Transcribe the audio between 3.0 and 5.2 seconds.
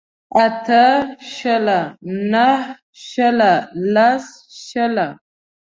شله لس شله